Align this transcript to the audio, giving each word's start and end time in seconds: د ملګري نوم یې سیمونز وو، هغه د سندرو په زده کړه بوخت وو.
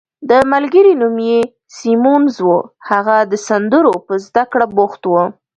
د 0.29 0.31
ملګري 0.53 0.93
نوم 1.01 1.17
یې 1.29 1.39
سیمونز 1.77 2.35
وو، 2.45 2.57
هغه 2.89 3.17
د 3.31 3.33
سندرو 3.47 3.93
په 4.07 4.13
زده 4.25 4.43
کړه 4.51 4.65
بوخت 4.75 5.01
وو. 5.05 5.23